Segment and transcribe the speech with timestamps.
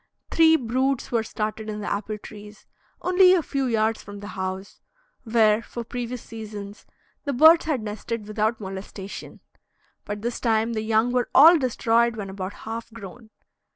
[0.31, 2.65] Three broods were started in the apple trees,
[3.03, 4.81] only a few yards from the house,
[5.25, 6.87] where, for previous seasons,
[7.25, 9.41] the birds had nested without molestation;
[10.03, 13.29] but this time the young were all destroyed when about half grown.